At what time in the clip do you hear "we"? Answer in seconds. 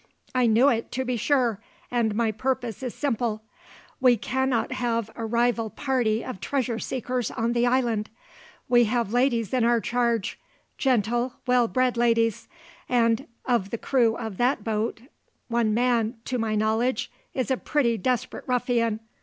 3.99-4.17, 8.67-8.85